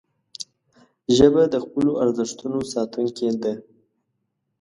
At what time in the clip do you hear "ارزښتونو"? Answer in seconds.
2.03-2.59